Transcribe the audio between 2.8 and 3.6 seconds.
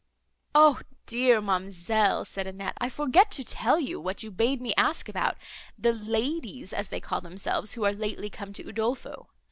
"I forget to